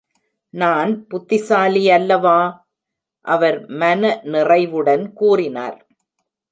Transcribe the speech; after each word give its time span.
"நான் 0.53 1.07
புத்திசாலி 1.07 1.83
அல்லவா?" 1.89 2.39
அவர் 3.25 3.59
மனநிறைவுடன் 3.75 5.13
கூறினார். 5.13 5.79